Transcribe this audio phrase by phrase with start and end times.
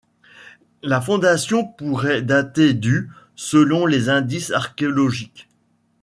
[0.81, 5.47] La fondation pourrait dater du selon des indices archéologiques.